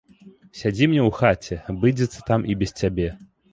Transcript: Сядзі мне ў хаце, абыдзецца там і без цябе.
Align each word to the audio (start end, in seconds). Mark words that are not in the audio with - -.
Сядзі 0.59 0.87
мне 0.91 1.03
ў 1.03 1.11
хаце, 1.19 1.59
абыдзецца 1.75 2.19
там 2.33 2.49
і 2.55 2.59
без 2.65 2.77
цябе. 2.83 3.09